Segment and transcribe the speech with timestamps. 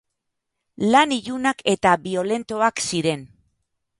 [0.95, 3.25] Lan ilunak eta biolentoak ziren.